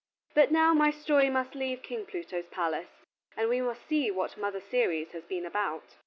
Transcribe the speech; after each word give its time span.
But 0.33 0.49
now 0.51 0.73
my 0.73 0.89
story 0.89 1.29
must 1.29 1.53
leave 1.53 1.83
King 1.83 2.07
Pluto's 2.07 2.47
palace, 2.47 3.05
and 3.37 3.47
we 3.49 3.61
must 3.61 3.85
see 3.85 4.09
what 4.09 4.35
Mother 4.35 4.59
Ceres 4.59 5.11
has 5.11 5.25
been 5.25 5.45
about. 5.45 5.97